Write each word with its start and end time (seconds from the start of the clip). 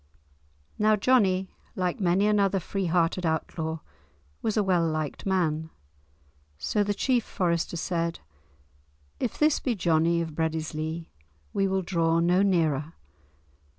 Now 0.79 0.95
Johnie, 0.95 1.47
like 1.75 1.99
many 1.99 2.25
another 2.25 2.59
free 2.59 2.87
hearted 2.87 3.23
outlaw, 3.23 3.81
was 4.41 4.57
a 4.57 4.63
well 4.63 4.83
liked 4.87 5.27
man. 5.27 5.69
So 6.57 6.83
the 6.83 6.95
chief 6.95 7.23
forester 7.23 7.77
said, 7.77 8.19
"If 9.19 9.37
this 9.37 9.59
be 9.59 9.75
Johnie 9.75 10.21
of 10.23 10.31
Breadislee 10.33 11.11
we 11.53 11.67
will 11.67 11.83
draw 11.83 12.19
no 12.19 12.41
nearer." 12.41 12.93